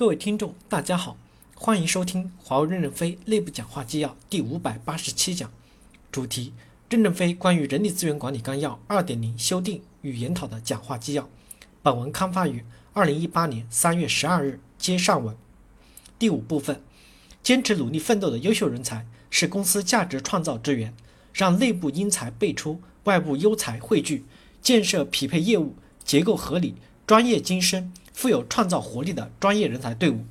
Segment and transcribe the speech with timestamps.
[0.00, 1.18] 各位听众，大家好，
[1.54, 5.52] 欢迎收听华为任正非内部讲话纪要第五百八十七讲，
[6.10, 6.54] 主题：
[6.88, 11.28] 任正非关于人力资源管理纲要二点零修订与研讨的讲话纪要。
[11.82, 15.36] 本文刊发于二零一八年三月十二日，接上文。
[16.18, 16.80] 第五部分：
[17.42, 20.94] 坚持努力奋斗的优秀人才是公司价值创造之源，
[21.34, 24.24] 让内部英才辈出，外部优才汇聚，
[24.62, 26.76] 建设匹配业务结构合理、
[27.06, 27.92] 专业精深。
[28.20, 30.26] 富有创造活力的专业人才队伍，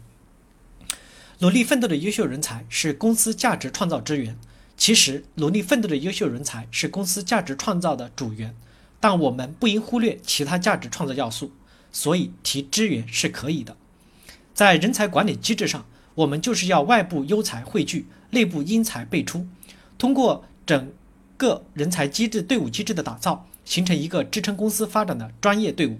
[1.40, 4.38] 努力奋斗的优秀人才是公司价值创造之源。
[4.78, 8.56] 其实，努力奋斗的优秀人才是公司价值创造的主源，
[9.00, 11.52] 但我们不应忽略其他价值创造要素。
[11.92, 13.76] 所以，提支援是可以的。
[14.54, 19.48] 在人才管理机制上，我们就是要外部优才汇聚，内部英才辈出，
[19.98, 20.92] 通过整
[21.38, 26.00] 个人才机制、队伍机制的打造，形成一个支撑公司发展的专业队伍。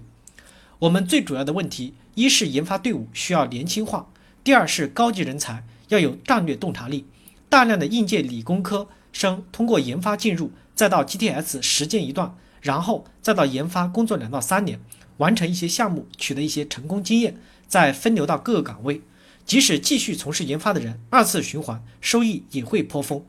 [0.80, 4.10] 我们最主要的问题，一是研发队伍需要年轻化，
[4.42, 7.04] 第二是高级人才要有战略洞察力。
[7.50, 14.80] 大量的应届理工科生通过研发进入，再到 GTS 实践一段，然后再到研发工作两到三年，
[15.18, 17.36] 完成一些项目，取得一些成功经验，
[17.68, 19.02] 再分流到各个岗位。
[19.44, 23.22] 即使继续从事研发的人，二次循环收益也会颇丰。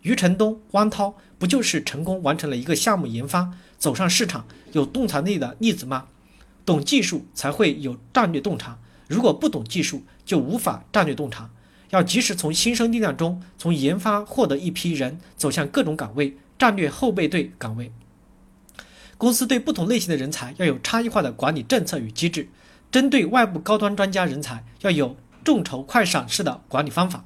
[0.00, 6.06] 余承东、汪涛不就是成功完成了一个项目研发，走上市场，有洞察力的例子吗？
[6.66, 11.48] 懂技术才会有战略洞察，如果不懂技术，就无法战略洞察。
[11.90, 17.92] 要及时从新生力量中，从研发获得一批人，走向各种岗位，战略后备队岗位。
[19.16, 22.48] 公司对不同类型的人才要有差异化的管理政策与机制，
[22.90, 27.24] 针对外部高端专家人才，要有众筹快赏式的管理方法。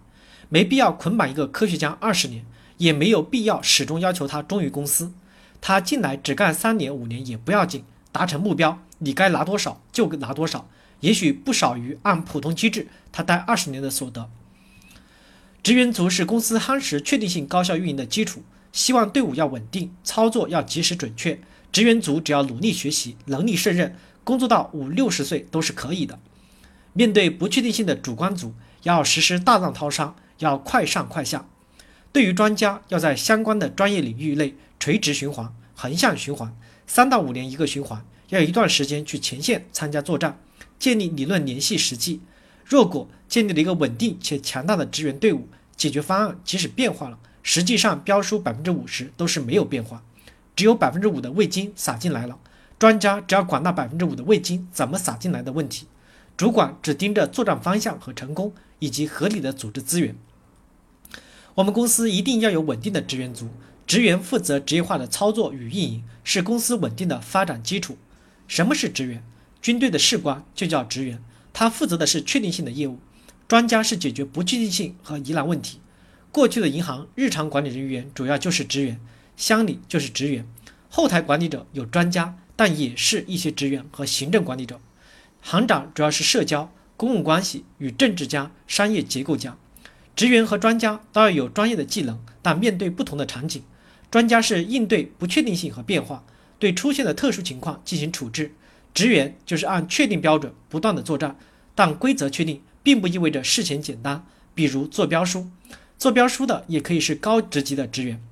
[0.51, 2.45] 没必要捆绑一个科学家二十年，
[2.77, 5.15] 也没有必要始终要求他忠于公司。
[5.63, 7.85] 他进来只干三年五年也不要紧。
[8.13, 10.69] 达成目标，你该拿多少就拿多少，
[11.01, 14.31] 也许不少于按普通机制他待二十年的所得。
[15.63, 21.41] 职员组是公司夯实确定性高效运营的基础，希望队伍要稳定，操作要及时准确。
[21.71, 26.19] 职员组只要努力学习，能力胜任，工作到五六十岁都是可以的。
[26.93, 31.47] 面对不确定性的主观组，要实施大浪淘沙，要快上快下。
[32.13, 36.57] 对于专家，要在相关的专业领域内垂直循环、横向循环。
[36.87, 40.41] 三到五年一个循环，要一段时间去前线参加作战，
[40.79, 42.21] 建立理论联系实际。
[42.65, 50.03] 若果建立了一个稳定且强大的支援队伍，解决方案即使变化了，实际上标书百分之五十都是没有变化，
[50.55, 52.39] 只有百分之五的味精撒进来了。
[52.79, 55.87] 专家只要管那百分之五的味精怎么撒进来的问题，
[56.37, 60.15] 主管只盯着作战方向和成功以及合理的组织资源。
[61.57, 63.49] 我们公司一定要有稳定的职员组。
[63.87, 67.99] 职员负责职业化的操作与运营，是公司稳定的发展基础。
[68.51, 69.23] 什么是职员？
[69.63, 71.23] 军队的士官就叫职员，
[71.53, 72.99] 他负责的是确定性的业务；
[73.47, 75.79] 专家是解决不确定性和疑难问题。
[76.33, 78.99] 过去的银行日常管理人员主要就是职员，
[79.37, 80.45] 乡里就是职员，
[80.89, 84.81] 后台管理者有专家，但也是一些职员和行政管理者。
[85.41, 89.57] 行长主要是社交、公共关系与政治家、商业结构家。
[90.17, 93.63] 职员和专家都要有专业的技能，但面对不同的场景。
[94.11, 96.25] 专家是应对不确定性和变化，
[96.61, 98.51] 对出现的特殊情况进行处置；
[98.95, 101.37] 职员就是按确定标准不断的作战，
[101.75, 104.25] 但规则确定并不意味着事前简单。
[104.55, 105.49] 比如做标书，
[105.99, 108.23] 做标书的也可以是高职级的职员。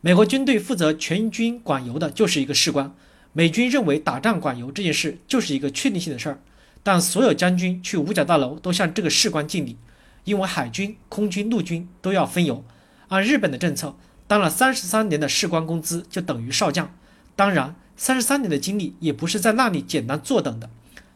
[0.00, 2.94] 美国军队负责全军管油的就是一个士官，
[3.32, 6.40] 美军认为打仗管油这件事就是一个确定性的事儿，
[6.82, 9.76] 但所有将军去五角大楼都向这个士官敬礼，
[10.24, 12.64] 因为海军、空军、陆军都要分油。
[13.08, 13.94] 按日本的政策。
[14.28, 16.92] 当了三十三年的士官工资就等于少将，
[17.36, 20.70] 当然，三十三年的经历也不是在那里简单坐等的，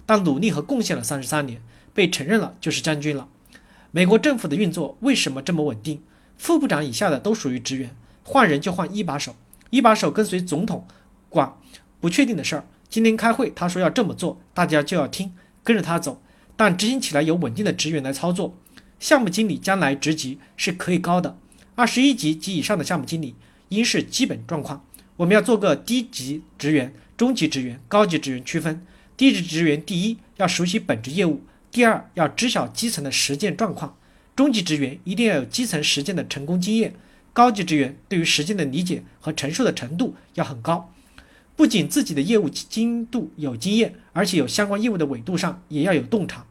[0.07, 1.63] 但努力和贡献了三十三年，
[1.95, 3.27] 被承认了就是将军了。
[3.91, 6.03] 美国政府的运作为什么这么稳定？
[6.37, 9.35] 副部长以下的都属于职员，换人就换一把手，
[9.71, 10.87] 一把手跟随总统
[11.29, 11.55] 管
[12.01, 12.65] 不确定的事儿。
[12.89, 15.33] 今天开会他说要这么做，大家就要听，
[15.65, 16.21] 跟着他走。
[16.57, 18.55] 但执行起来有稳定的职员来操作，
[18.99, 21.39] 项目经理将来职级是可以高的。
[21.75, 23.35] 二十一级及以上的项目经理
[23.71, 24.85] 应是基本状况。
[25.21, 28.81] 我们要做个低级职员、中级职员、高级职员区分。
[29.19, 33.99] 低级职员第一要熟悉本职业务，第二要知晓基层的实践状况。
[34.35, 36.95] 中级职员一定要有基层实践的成功经验。
[37.35, 40.91] 高级职员对于实践的理解和承受的程度要很高，
[41.55, 46.47] 不仅自己的业务精度有经验，而且有相关业务的纬度上也要有洞察。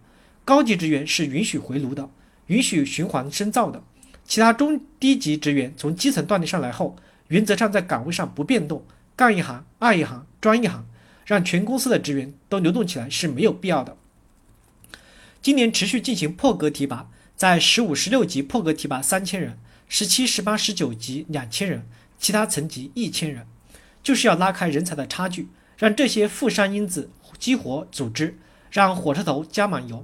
[0.45, 2.07] 高级职员是允许回炉的，
[2.45, 3.81] 允许循环深造的。
[4.25, 6.95] 其他中低级职员从基层锻炼上来后，
[7.29, 8.83] 原则上在岗位上不变动，
[9.15, 10.85] 干一行爱一行专一行，
[11.25, 13.95] 让全公司的职员都流动起来是没有必要的。
[15.41, 21.85] 今年持续进行破格提拔，在十五、十六级破格提拔三千人，十七、十八、十九级两千人，
[22.17, 23.45] 其他层级一千人，
[24.01, 25.47] 就是要拉开人才的差距，
[25.77, 28.37] 让这些富商因子激活组织，
[28.71, 30.03] 让火车头加满油，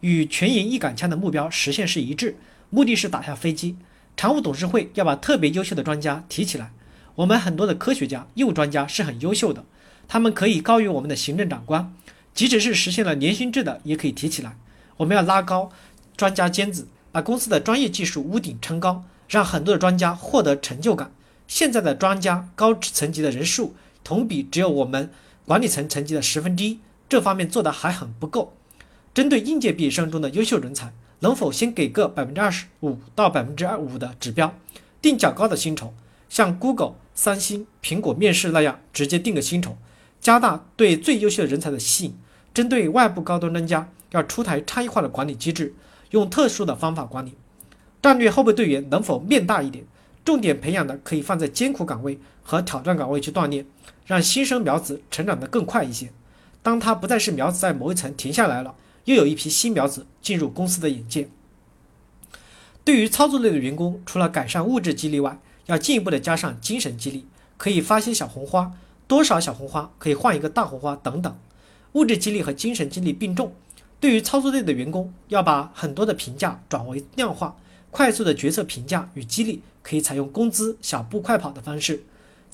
[0.00, 2.36] 与全营一杆枪的目标实现是一致。
[2.70, 3.76] 目的是打下飞机。
[4.20, 6.72] 常务董事会要把特别优秀的专家提起来。
[7.14, 9.64] 我们很多的科学家、业务专家是很优秀的，
[10.06, 11.90] 他们可以高于我们的行政长官。
[12.34, 14.58] 即使是实现了年薪制的，也可以提起来。
[14.98, 15.70] 我们要拉高
[16.18, 21.10] 专家尖子，把公司的专业技术屋顶撑高，让很多的专家获得成就感。
[21.48, 23.74] 现在的专家高层级的人数
[24.04, 25.10] 同比只有我们
[25.46, 26.78] 管理层层级的十分之一，
[27.08, 28.52] 这方面做的还很不够。
[29.14, 34.54] 针对应届毕业生中的优秀人才，能否先给个百分之二十五到百分之二五的指标，
[35.00, 35.92] 定较高的薪酬，
[36.28, 39.76] 像 Google、三星、苹果面试那样直接定个薪酬，
[40.20, 42.14] 加大对最优秀的人才的吸引。
[42.52, 45.74] 针对外部高端专家，要出台差异化的管理机制，
[46.10, 47.34] 用特殊的方法管理。
[48.02, 49.84] 战略后备队员能否面大一点？
[50.24, 53.64] 重点培养的可以放在艰苦岗位和挑战岗位去锻炼，
[54.04, 56.10] 让新生苗子成长得更快一些。
[56.62, 58.74] 当他不再是苗子在某一层停下来了，
[59.10, 61.28] 又有一批新苗子进入公司的眼界。
[62.84, 67.26] 对于操作类的员工，除了改善物质激励外，要进一步的加上精神激励，
[67.56, 68.72] 可以发些小红花，
[69.08, 71.36] 多少小红花可以换一个大红花等等。
[71.94, 73.52] 物质激励和精神激励并重。
[73.98, 77.56] 对于操作类的员工，要把很多的评价转为量化，
[77.90, 82.04] 快速的决策评价与激励可以采用工资小步快跑的方式。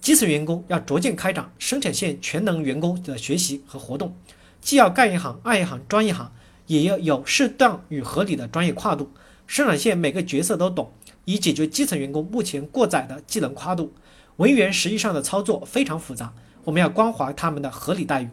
[0.00, 4.17] 基层员工要逐渐开展生产线全能员工的学习和活动，
[4.62, 6.32] 既要干一行爱一行专一行，
[6.66, 9.10] 也要有适当与合理的专业跨度。
[9.46, 10.92] 生产线每个角色都懂，
[11.24, 13.92] 以解决基层员工目前过载的技能跨度。
[14.36, 16.34] 文员实际上的操作非常复杂，
[16.64, 18.28] 我们要关怀他们的合理待遇。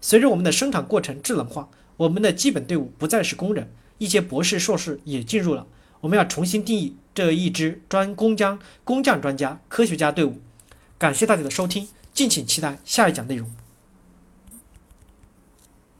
[0.00, 5.66] 随着我们的生产过程智能化，我们的基本队伍不再是工人，一些博士、硕士也进入了。
[6.02, 10.40] 我们要重新定义这一支专工匠、工匠专家、科学家队伍。
[10.98, 13.63] 感谢大家的收听，敬请期待下一讲内容。